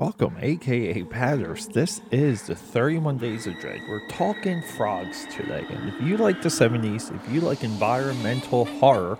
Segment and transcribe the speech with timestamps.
[0.00, 1.66] Welcome, aka Patters.
[1.66, 3.82] This is the 31 Days of Dread.
[3.86, 5.66] We're talking frogs today.
[5.68, 9.18] And if you like the 70s, if you like environmental horror,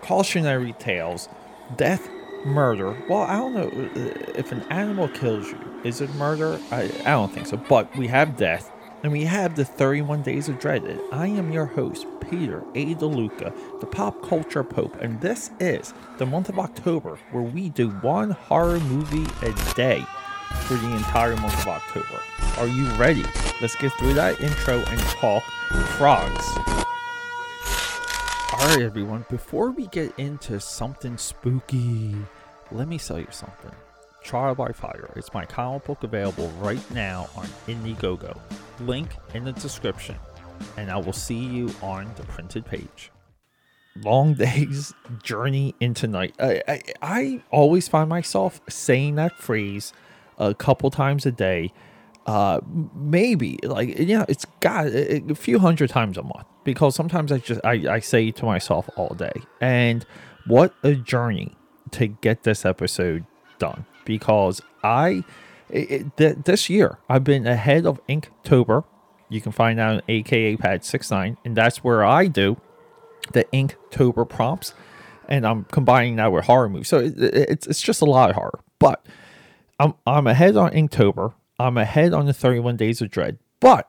[0.00, 1.28] cautionary tales,
[1.76, 2.08] death,
[2.44, 6.60] murder, well, I don't know uh, if an animal kills you, is it murder?
[6.70, 7.56] I, I don't think so.
[7.56, 8.70] But we have death,
[9.02, 10.84] and we have the 31 Days of Dread.
[10.84, 12.94] And I am your host, Peter A.
[12.94, 17.90] DeLuca, the pop culture pope, and this is the month of October where we do
[17.90, 20.04] one horror movie a day
[20.62, 22.22] for the entire month of October.
[22.58, 23.24] Are you ready?
[23.60, 25.42] Let's get through that intro and talk
[25.96, 26.46] frogs.
[28.52, 32.14] Alright, everyone, before we get into something spooky,
[32.70, 33.72] let me sell you something.
[34.22, 38.38] Trial by Fire is my comic book available right now on Indiegogo.
[38.80, 40.16] Link in the description,
[40.76, 43.10] and I will see you on the printed page.
[44.02, 46.34] Long days, journey into night.
[46.38, 49.92] I, I, I always find myself saying that phrase
[50.38, 51.72] a couple times a day.
[52.24, 52.60] Uh,
[52.94, 57.32] maybe like you know, it's got a, a few hundred times a month because sometimes
[57.32, 59.32] I just I, I say to myself all day.
[59.60, 60.06] And
[60.46, 61.54] what a journey
[61.92, 63.24] to get this episode
[63.58, 65.24] done because I
[65.72, 68.84] it, th- this year I've been ahead of Inktober.
[69.28, 72.60] You can find out on AKA Pad 69, and that's where I do
[73.32, 74.74] the Inktober prompts,
[75.28, 76.88] and I'm combining that with horror movies.
[76.88, 79.06] So it, it, it's it's just a lot of horror, but
[79.78, 81.34] I'm I'm ahead on Inktober.
[81.58, 83.88] I'm ahead on the 31 Days of Dread, but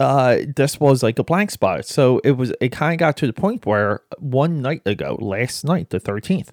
[0.00, 1.86] uh, this was like a blank spot.
[1.86, 5.64] So it was it kind of got to the point where one night ago, last
[5.64, 6.48] night, the 13th,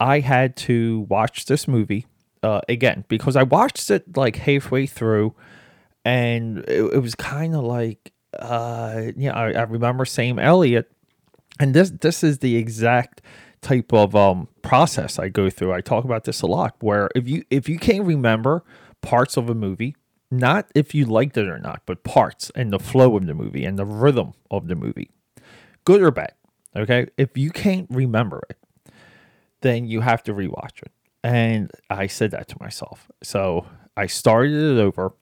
[0.00, 2.06] I had to watch this movie
[2.46, 5.34] uh, again because I watched it like halfway through,
[6.04, 10.90] and it, it was kind of like uh, know I, I remember Sam Elliott,
[11.58, 13.20] and this this is the exact
[13.62, 15.72] type of um process I go through.
[15.72, 16.76] I talk about this a lot.
[16.80, 18.62] Where if you if you can't remember
[19.02, 19.96] parts of a movie,
[20.30, 23.64] not if you liked it or not, but parts and the flow of the movie
[23.64, 25.10] and the rhythm of the movie,
[25.84, 26.32] good or bad.
[26.76, 28.58] Okay, if you can't remember it,
[29.62, 30.92] then you have to rewatch it.
[31.26, 33.10] And I said that to myself.
[33.20, 33.66] So
[33.96, 35.12] I started it over,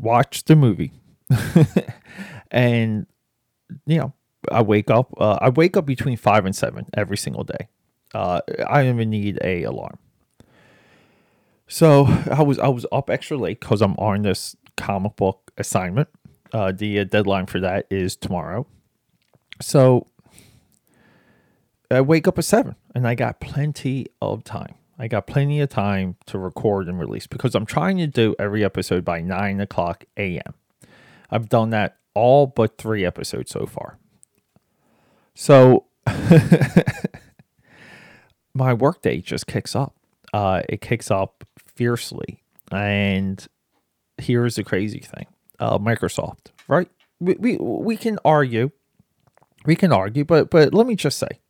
[0.00, 0.92] watched the movie,
[2.50, 3.06] and
[3.84, 4.14] you know,
[4.50, 5.12] I wake up.
[5.18, 7.68] Uh, I wake up between five and seven every single day.
[8.14, 9.98] Uh, I don't even need a alarm.
[11.68, 16.08] So I was I was up extra late because I'm on this comic book assignment.
[16.54, 18.66] Uh, the deadline for that is tomorrow.
[19.60, 20.06] So
[21.90, 24.76] I wake up at seven, and I got plenty of time.
[24.98, 28.64] I got plenty of time to record and release because I'm trying to do every
[28.64, 30.54] episode by nine o'clock a.m.
[31.30, 33.98] I've done that all but three episodes so far.
[35.34, 35.84] So
[38.54, 39.94] my workday just kicks up.
[40.32, 42.42] Uh, it kicks up fiercely.
[42.72, 43.46] And
[44.18, 45.26] here's the crazy thing
[45.58, 46.88] uh, Microsoft, right?
[47.20, 48.70] We, we, we can argue.
[49.66, 51.40] We can argue, but but let me just say,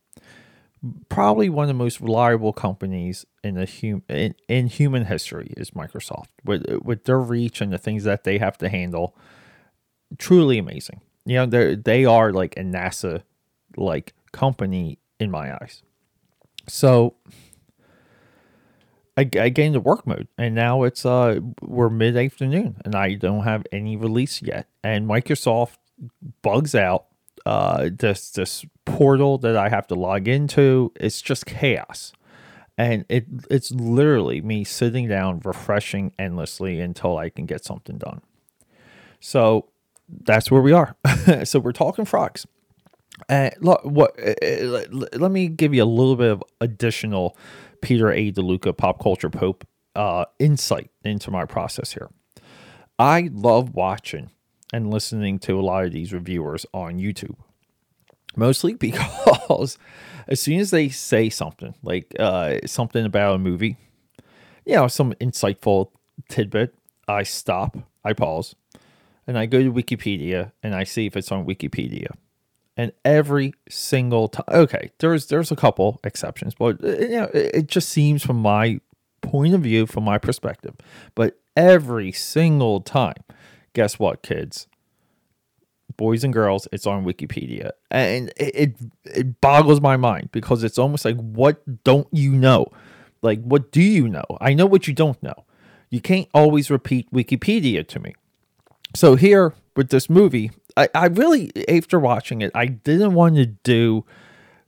[1.09, 5.71] probably one of the most reliable companies in the hum, in, in human history is
[5.71, 9.15] Microsoft with with their reach and the things that they have to handle.
[10.17, 11.01] Truly amazing.
[11.25, 13.23] You know, they they are like a NASA
[13.75, 15.83] like company in my eyes.
[16.67, 17.15] So
[19.15, 23.15] I, I get into work mode and now it's uh we're mid afternoon and I
[23.15, 24.67] don't have any release yet.
[24.83, 25.77] And Microsoft
[26.41, 27.07] bugs out
[27.47, 30.91] uh this this portal that I have to log into.
[30.95, 32.11] It's just chaos.
[32.77, 38.21] And it it's literally me sitting down refreshing endlessly until I can get something done.
[39.19, 39.69] So
[40.09, 40.95] that's where we are.
[41.45, 42.45] so we're talking frogs.
[43.29, 44.11] Uh, look, what?
[44.19, 47.35] Uh, let me give you a little bit of additional
[47.81, 48.31] Peter A.
[48.31, 49.65] DeLuca pop culture pope
[49.95, 52.09] uh, insight into my process here.
[52.99, 54.31] I love watching
[54.73, 57.35] and listening to a lot of these reviewers on YouTube,
[58.35, 59.77] mostly because
[60.27, 63.77] as soon as they say something like uh, something about a movie,
[64.65, 65.89] you know, some insightful
[66.29, 66.75] tidbit,
[67.07, 68.55] I stop, I pause,
[69.25, 72.07] and I go to Wikipedia and I see if it's on Wikipedia.
[72.75, 77.55] And every single time okay there's there's a couple exceptions but uh, you know it,
[77.55, 78.79] it just seems from my
[79.21, 80.75] point of view from my perspective
[81.15, 83.15] but every single time
[83.77, 84.67] guess what kids?
[85.97, 87.71] Boys and girls it's on wikipedia.
[87.91, 88.75] And it, it,
[89.05, 92.67] it boggles my mind because it's almost like what don't you know?
[93.21, 94.25] Like what do you know?
[94.41, 95.45] I know what you don't know.
[95.91, 98.15] You can't always repeat wikipedia to me.
[98.95, 103.45] So here with this movie I, I really after watching it, I didn't want to
[103.45, 104.05] do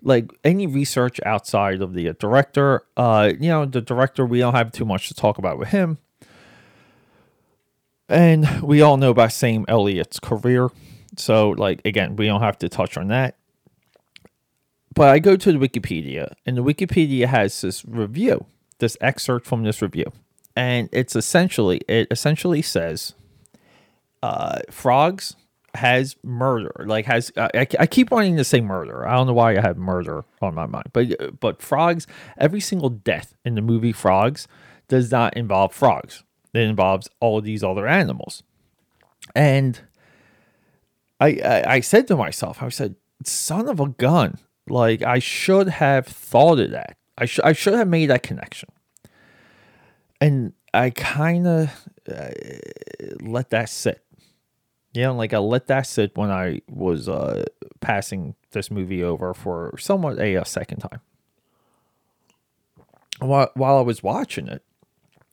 [0.04, 2.84] like any research outside of the director.
[2.96, 5.98] Uh, you know, the director we don't have too much to talk about with him,
[8.10, 10.70] and we all know about Sam Elliott's career.
[11.18, 13.36] So, like again, we don't have to touch on that.
[14.94, 18.46] But I go to the Wikipedia, and the Wikipedia has this review,
[18.80, 20.12] this excerpt from this review,
[20.56, 23.14] and it's essentially it essentially says,
[24.24, 25.36] uh, frogs
[25.76, 29.56] has murder like has I, I keep wanting to say murder i don't know why
[29.56, 32.08] i have murder on my mind but but frogs
[32.40, 34.48] every single death in the movie frogs
[34.88, 36.24] does not involve frogs
[36.60, 38.44] it involves all these other animals
[39.36, 39.82] and
[41.20, 45.70] I, I i said to myself i said son of a gun like i should
[45.70, 48.70] have thought of that i should i should have made that connection
[50.22, 51.70] and i kind of
[52.12, 52.30] uh,
[53.22, 54.04] let that sit
[54.94, 57.46] yeah, like I let that sit when I was uh,
[57.80, 61.00] passing this movie over for somewhat a, a second time.
[63.20, 64.64] While, while I was watching it,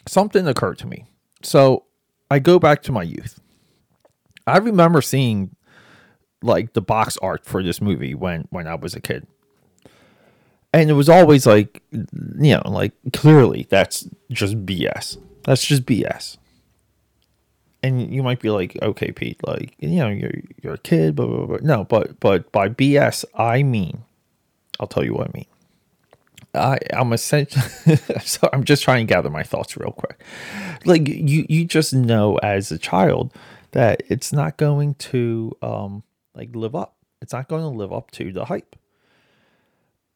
[0.06, 1.06] something occurred to me.
[1.46, 1.84] So
[2.30, 3.40] I go back to my youth.
[4.46, 5.54] I remember seeing
[6.42, 9.26] like the box art for this movie when when I was a kid.
[10.72, 12.06] And it was always like you
[12.56, 15.18] know, like clearly that's just BS.
[15.44, 16.36] That's just BS
[17.86, 20.32] and you might be like, okay, Pete, like you know, you're
[20.62, 21.58] you're a kid, blah blah blah.
[21.62, 24.02] No, but but by BS, I mean,
[24.80, 25.46] I'll tell you what I mean.
[26.56, 30.20] I I'm essentially, so I'm just trying to gather my thoughts real quick.
[30.84, 33.32] Like you you just know as a child
[33.72, 36.02] that it's not going to um
[36.34, 36.96] like live up.
[37.22, 38.76] It's not going to live up to the hype.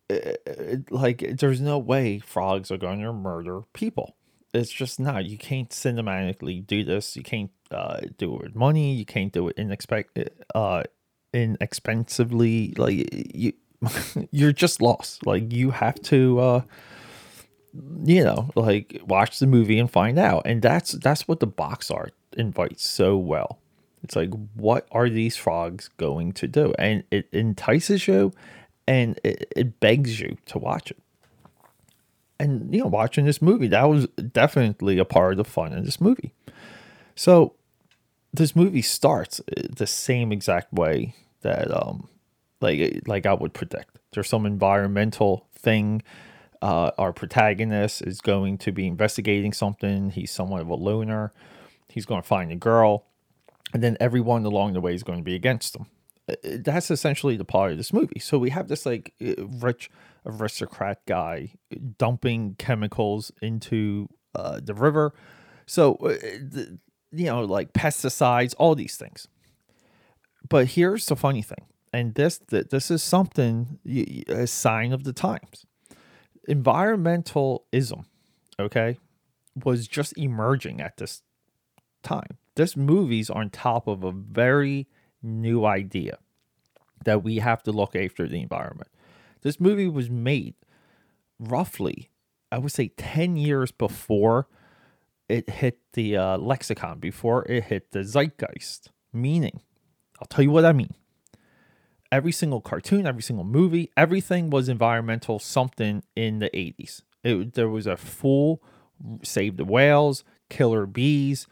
[0.09, 4.17] It, it, like there's no way frogs are going to murder people
[4.53, 5.27] it's just not.
[5.27, 7.17] You can't cinematically do this.
[7.17, 8.95] You can't uh, do it with money.
[8.95, 10.83] You can't do it inexpect uh,
[11.33, 12.75] inexpensively.
[12.77, 13.53] Like you,
[14.31, 15.27] you're just lost.
[15.27, 16.63] Like you have to, uh,
[18.05, 20.43] you know, like watch the movie and find out.
[20.45, 23.59] And that's that's what the box art invites so well.
[24.03, 26.73] It's like, what are these frogs going to do?
[26.79, 28.33] And it entices you,
[28.89, 30.99] and it, it begs you to watch it
[32.41, 35.85] and you know watching this movie that was definitely a part of the fun in
[35.85, 36.33] this movie
[37.15, 37.55] so
[38.33, 42.09] this movie starts uh, the same exact way that um
[42.61, 43.99] like like i would predict.
[44.13, 46.03] There's some environmental thing
[46.63, 50.11] uh, our protagonist is going to be investigating something.
[50.11, 51.33] He's somewhat of a loner.
[51.89, 53.07] He's going to find a girl
[53.73, 55.87] and then everyone along the way is going to be against him.
[56.29, 58.19] Uh, that's essentially the part of this movie.
[58.19, 59.91] So we have this like rich
[60.27, 61.55] aristocrat guy
[61.99, 65.15] dumping chemicals into uh, the river.
[65.67, 65.97] So,
[67.13, 69.29] you know, like pesticides, all these things.
[70.49, 73.79] But here's the funny thing, and this this is something
[74.29, 75.67] a sign of the times.
[76.49, 78.05] Environmentalism,
[78.59, 78.99] okay,
[79.65, 81.23] was just emerging at this
[82.03, 82.39] time.
[82.55, 84.89] This movie's on top of a very
[85.23, 86.19] new idea
[87.05, 88.91] that we have to look after the environment.
[89.43, 90.55] This movie was made
[91.39, 92.11] roughly,
[92.53, 94.49] I would say, 10 years before
[95.29, 98.91] it hit the uh, lexicon, before it hit the zeitgeist.
[99.13, 99.63] Meaning,
[100.21, 100.95] I'll tell you what I mean.
[102.13, 107.03] Every single cartoon, every single movie, everything was environmental something in the 80s.
[107.23, 108.63] It, there was a full
[109.23, 111.47] Save the Whales, Killer Bees,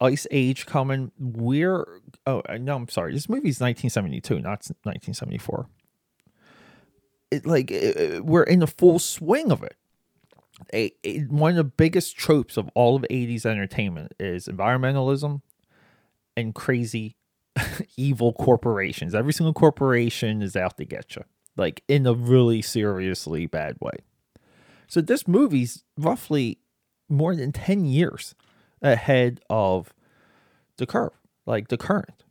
[0.00, 1.12] Ice Age coming.
[1.18, 1.86] We're,
[2.26, 3.12] oh, uh, no, I'm sorry.
[3.12, 5.68] This movie is 1972, not 1974
[7.34, 9.76] it, like it, we're in the full swing of it.
[10.72, 15.42] A, a, one of the biggest tropes of all of 80s entertainment is environmentalism
[16.36, 17.16] and crazy
[17.96, 19.14] evil corporations.
[19.14, 21.24] Every single corporation is out to get you,
[21.56, 23.98] like in a really seriously bad way.
[24.86, 26.58] So this movie's roughly
[27.08, 28.34] more than 10 years
[28.82, 29.94] ahead of
[30.76, 31.12] the curve,
[31.46, 32.24] like the current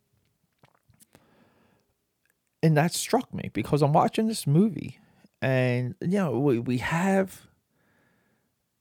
[2.63, 4.97] and that struck me because I'm watching this movie,
[5.41, 7.45] and you know we we have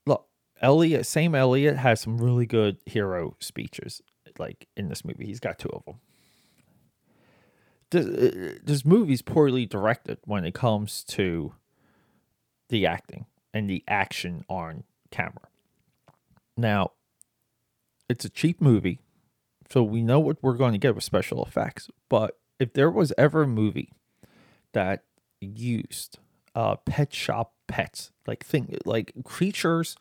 [0.06, 0.26] look
[0.62, 1.04] Elliott.
[1.04, 4.00] Sam Elliott has some really good hero speeches,
[4.38, 5.26] like in this movie.
[5.26, 5.96] He's got two of them.
[7.92, 11.52] This, uh, this movie's poorly directed when it comes to
[12.70, 15.48] the acting and the action on camera.
[16.56, 16.92] Now,
[18.08, 18.98] it's a cheap movie,
[19.70, 23.12] so we know what we're going to get with special effects, but if there was
[23.18, 23.92] ever a movie
[24.72, 25.04] that
[25.40, 26.18] used
[26.54, 29.96] uh, pet shop pets, like think like creatures,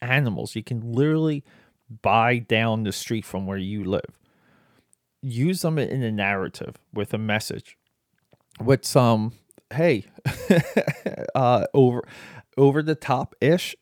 [0.00, 1.42] animals you can literally
[2.02, 4.18] buy down the street from where you live.
[5.22, 7.76] Use them in a narrative with a message,
[8.60, 9.32] with some
[9.72, 10.04] hey,
[11.34, 12.02] uh, over
[12.56, 13.74] over the top ish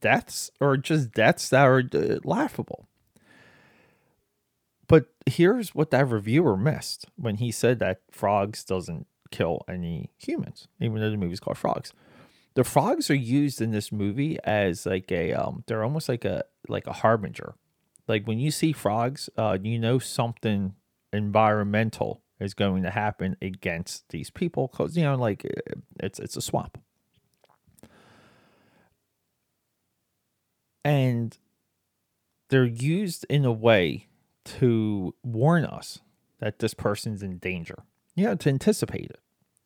[0.00, 2.86] deaths or just deaths that are uh, laughable.
[4.86, 10.66] But here's what that reviewer missed when he said that frogs doesn't kill any humans,
[10.80, 11.92] even though the movie's called Frogs.
[12.54, 16.44] The frogs are used in this movie as like a um, they're almost like a
[16.68, 17.54] like a harbinger.
[18.10, 20.74] Like when you see frogs, uh, you know something
[21.12, 26.36] environmental is going to happen against these people because you know like uh, it's it's
[26.36, 26.76] a swamp.
[30.84, 31.38] And
[32.48, 34.08] they're used in a way
[34.44, 36.00] to warn us
[36.40, 37.84] that this person's in danger.
[38.16, 39.20] You know to anticipate it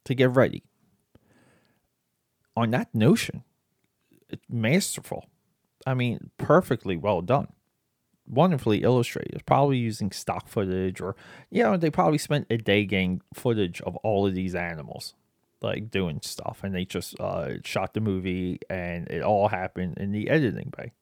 [0.04, 0.64] to get ready.
[2.54, 3.42] On that notion
[4.28, 5.30] it's masterful.
[5.86, 7.53] I mean perfectly well done
[8.26, 9.44] wonderfully illustrated.
[9.46, 11.16] Probably using stock footage, or
[11.50, 15.14] you know, they probably spent a day getting footage of all of these animals,
[15.60, 20.12] like doing stuff, and they just uh, shot the movie, and it all happened in
[20.12, 20.92] the editing bay.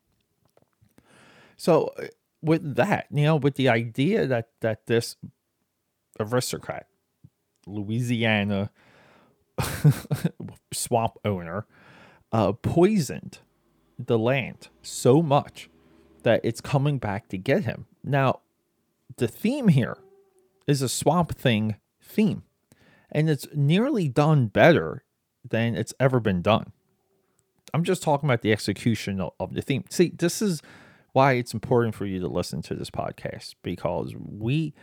[1.57, 2.07] So, uh,
[2.41, 5.17] with that, you know, with the idea that that this
[6.19, 6.87] aristocrat,
[7.67, 8.71] Louisiana
[10.73, 11.67] swamp owner,
[12.33, 13.39] uh, poisoned
[13.99, 15.69] the land so much
[16.23, 17.87] that it's coming back to get him.
[18.05, 18.41] Now,
[19.17, 19.99] the theme here
[20.67, 22.43] is a Swamp Thing theme,
[23.11, 25.05] and it's nearly done better
[25.49, 26.73] than it's ever been done.
[27.75, 29.85] I'm just talking about the execution of the theme.
[29.89, 30.63] See, this is
[31.13, 34.75] why it's important for you to listen to this podcast because we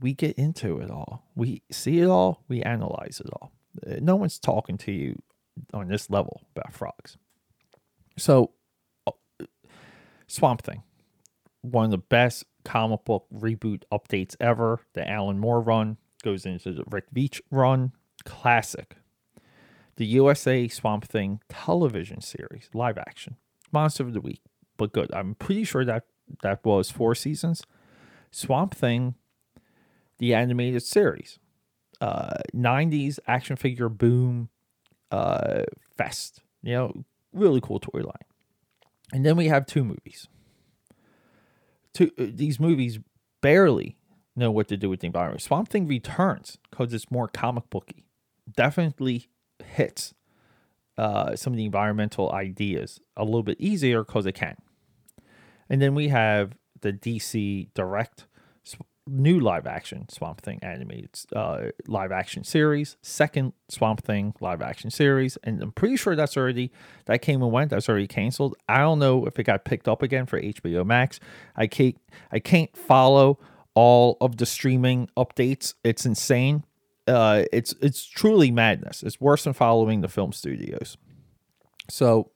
[0.00, 1.24] we get into it all.
[1.36, 3.52] We see it all, we analyze it all.
[3.86, 5.22] Uh, no one's talking to you
[5.72, 7.16] on this level about frogs.
[8.18, 8.50] So
[10.32, 10.82] Swamp Thing,
[11.60, 14.80] one of the best comic book reboot updates ever.
[14.94, 17.92] The Alan Moore run goes into the Rick Veitch run.
[18.24, 18.96] Classic.
[19.96, 23.36] The USA Swamp Thing television series, live action,
[23.72, 24.40] monster of the week,
[24.78, 25.12] but good.
[25.12, 26.04] I'm pretty sure that
[26.42, 27.62] that was four seasons.
[28.30, 29.16] Swamp Thing,
[30.18, 31.40] the animated series,
[32.00, 34.48] uh, 90s action figure boom,
[35.10, 36.40] uh, fest.
[36.62, 38.31] You know, really cool toy line.
[39.12, 40.28] And then we have two movies.
[41.92, 42.98] Two uh, these movies
[43.42, 43.98] barely
[44.34, 45.42] know what to do with the environment.
[45.42, 48.06] Swamp Thing returns because it's more comic booky.
[48.56, 49.28] Definitely
[49.62, 50.14] hits
[50.96, 54.56] uh, some of the environmental ideas a little bit easier because it can.
[55.68, 58.26] And then we have the DC Direct
[59.12, 64.90] new live action Swamp Thing animated uh, live action series, second Swamp Thing live action
[64.90, 66.72] series, and I'm pretty sure that's already
[67.04, 67.70] that came and went.
[67.70, 68.56] That's already canceled.
[68.68, 71.20] I don't know if it got picked up again for HBO Max.
[71.54, 71.96] I can't
[72.30, 73.38] I can't follow
[73.74, 75.74] all of the streaming updates.
[75.84, 76.64] It's insane.
[77.06, 79.02] Uh, it's it's truly madness.
[79.02, 80.96] It's worse than following the film studios.
[81.90, 82.30] So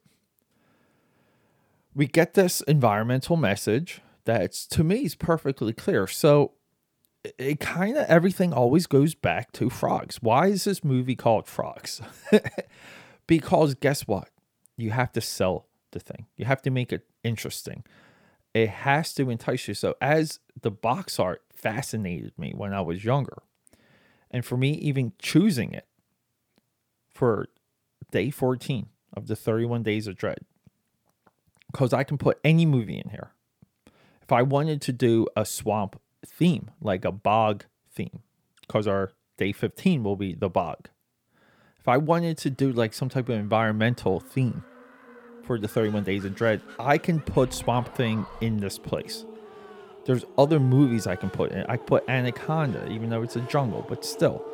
[1.95, 6.07] we get this environmental message that's to me is perfectly clear.
[6.07, 6.53] So
[7.39, 10.19] it kind of everything always goes back to frogs.
[10.21, 12.01] Why is this movie called Frogs?
[13.27, 14.31] because guess what?
[14.77, 16.27] You have to sell the thing.
[16.37, 17.85] You have to make it interesting.
[18.55, 19.75] It has to entice you.
[19.75, 23.43] So as the box art fascinated me when I was younger,
[24.31, 25.87] and for me even choosing it
[27.13, 27.49] for
[28.11, 30.39] day 14 of the 31 days of dread
[31.73, 33.33] because I can put any movie in here.
[34.23, 38.21] If I wanted to do a swamp theme, like a bog theme,
[38.61, 40.89] because our day 15 will be the bog.
[41.79, 44.65] If I wanted to do like some type of environmental theme
[45.45, 49.25] for the 31 Days of Dread, I can put Swamp Thing in this place.
[50.05, 51.65] There's other movies I can put in.
[51.69, 54.45] I put Anaconda, even though it's a jungle, but still.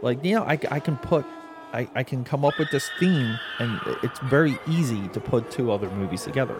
[0.00, 1.24] Like, you know, I, I can put,
[1.72, 5.70] I, I can come up with this theme, and it's very easy to put two
[5.70, 6.56] other movies together.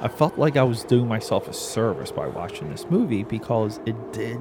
[0.00, 4.12] I felt like I was doing myself a service by watching this movie because it
[4.12, 4.38] did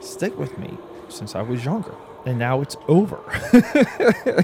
[0.00, 0.76] stick with me
[1.08, 1.94] since I was younger.
[2.24, 3.16] And now it's over.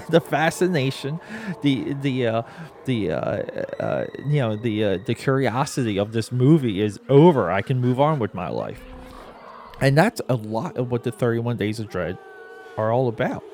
[0.09, 1.19] the fascination,
[1.61, 2.41] the the uh,
[2.83, 3.17] the uh,
[3.79, 7.49] uh, you know the uh, the curiosity of this movie is over.
[7.49, 8.81] I can move on with my life,
[9.79, 12.17] and that's a lot of what the Thirty One Days of Dread
[12.75, 13.45] are all about.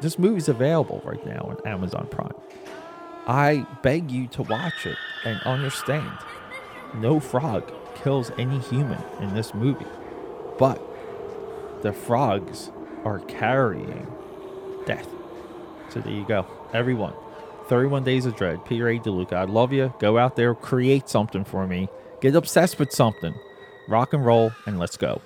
[0.00, 2.32] This movie's available right now on Amazon Prime.
[3.26, 6.12] I beg you to watch it and understand
[6.94, 9.86] no frog kills any human in this movie,
[10.58, 10.80] but
[11.82, 12.70] the frogs
[13.04, 14.06] are carrying
[14.86, 15.08] death.
[15.88, 16.46] So there you go.
[16.72, 17.14] Everyone,
[17.68, 18.98] 31 Days of Dread, Peter A.
[18.98, 19.34] DeLuca.
[19.34, 19.94] I love you.
[19.98, 21.88] Go out there, create something for me.
[22.20, 23.34] Get obsessed with something.
[23.88, 25.20] Rock and roll, and let's go.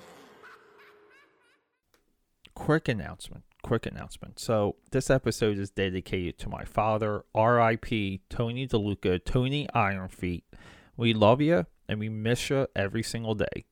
[2.55, 4.39] Quick announcement quick announcement.
[4.39, 8.21] So, this episode is dedicated to my father, R.I.P.
[8.27, 10.41] Tony DeLuca, Tony Ironfeet.
[10.97, 13.65] We love you and we miss you every single day.